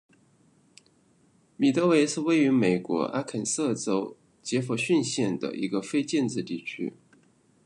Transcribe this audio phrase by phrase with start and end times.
[1.57, 6.93] 米德韦是位于美国阿肯色州杰佛逊县的一个非建制地区。